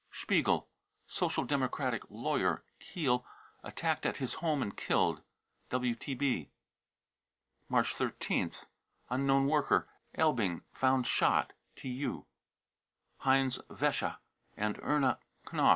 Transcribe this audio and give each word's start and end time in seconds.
spiegel, 0.11 0.67
Social 1.05 1.43
Democratic 1.43 2.01
lawyer, 2.09 2.63
Kiel, 2.79 3.23
attacked 3.63 4.03
at 4.03 4.17
his 4.17 4.33
home 4.33 4.63
and 4.63 4.75
killed. 4.75 5.21
(WTB.) 5.69 6.47
March 7.69 7.93
13th. 7.93 8.65
unknown 9.11 9.45
worker, 9.45 9.87
Elbing, 10.15 10.63
found 10.73 11.05
shot. 11.05 11.53
(TU.) 11.75 12.25
heinz 13.19 13.59
wesche 13.69 14.17
and 14.57 14.79
erna 14.81 15.19
knoth. 15.45 15.67